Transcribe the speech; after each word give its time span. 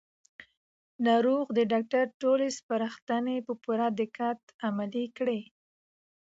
ناروغ 1.05 1.45
د 1.57 1.59
ډاکټر 1.71 2.05
ټولې 2.21 2.47
سپارښتنې 2.57 3.37
په 3.47 3.53
پوره 3.63 3.87
دقت 4.01 4.39
عملي 4.67 5.05
کړې 5.17 5.41